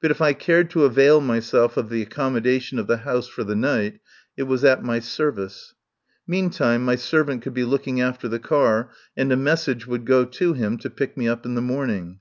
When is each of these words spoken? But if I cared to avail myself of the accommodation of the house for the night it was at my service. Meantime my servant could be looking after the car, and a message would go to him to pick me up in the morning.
But 0.00 0.10
if 0.10 0.22
I 0.22 0.32
cared 0.32 0.70
to 0.70 0.86
avail 0.86 1.20
myself 1.20 1.76
of 1.76 1.90
the 1.90 2.00
accommodation 2.00 2.78
of 2.78 2.86
the 2.86 2.96
house 3.04 3.28
for 3.28 3.44
the 3.44 3.54
night 3.54 4.00
it 4.34 4.44
was 4.44 4.64
at 4.64 4.82
my 4.82 5.00
service. 5.00 5.74
Meantime 6.26 6.82
my 6.82 6.96
servant 6.96 7.42
could 7.42 7.52
be 7.52 7.64
looking 7.64 8.00
after 8.00 8.26
the 8.26 8.38
car, 8.38 8.88
and 9.18 9.30
a 9.30 9.36
message 9.36 9.86
would 9.86 10.06
go 10.06 10.24
to 10.24 10.54
him 10.54 10.78
to 10.78 10.88
pick 10.88 11.14
me 11.14 11.28
up 11.28 11.44
in 11.44 11.56
the 11.56 11.60
morning. 11.60 12.20